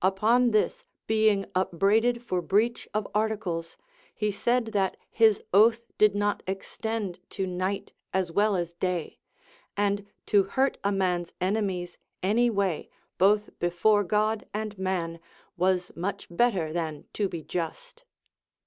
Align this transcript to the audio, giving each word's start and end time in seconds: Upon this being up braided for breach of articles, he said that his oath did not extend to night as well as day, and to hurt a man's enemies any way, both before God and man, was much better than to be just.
Upon 0.00 0.52
this 0.52 0.86
being 1.06 1.44
up 1.54 1.70
braided 1.72 2.22
for 2.22 2.40
breach 2.40 2.88
of 2.94 3.06
articles, 3.14 3.76
he 4.14 4.30
said 4.30 4.68
that 4.68 4.96
his 5.10 5.42
oath 5.52 5.84
did 5.98 6.14
not 6.14 6.42
extend 6.46 7.20
to 7.28 7.46
night 7.46 7.92
as 8.10 8.32
well 8.32 8.56
as 8.56 8.72
day, 8.72 9.18
and 9.76 10.06
to 10.24 10.44
hurt 10.44 10.78
a 10.82 10.90
man's 10.90 11.34
enemies 11.38 11.98
any 12.22 12.48
way, 12.48 12.88
both 13.18 13.50
before 13.58 14.04
God 14.04 14.46
and 14.54 14.78
man, 14.78 15.20
was 15.54 15.94
much 15.94 16.28
better 16.30 16.72
than 16.72 17.04
to 17.12 17.28
be 17.28 17.42
just. 17.42 18.04